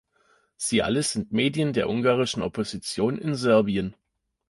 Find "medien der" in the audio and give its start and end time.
1.31-1.87